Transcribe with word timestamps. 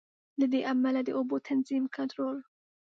له 0.39 0.45
دې 0.53 0.61
امله 0.71 0.99
د 1.03 1.09
اوبو 1.17 1.35
تنظیم، 1.47 1.83
کنټرول. 1.95 2.37